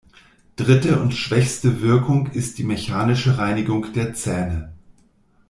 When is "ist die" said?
2.31-2.63